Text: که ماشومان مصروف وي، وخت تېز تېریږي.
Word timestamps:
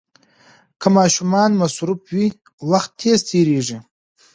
که 0.79 0.87
ماشومان 0.97 1.49
مصروف 1.61 2.01
وي، 2.15 2.27
وخت 2.71 2.91
تېز 2.99 3.19
تېریږي. 3.29 3.77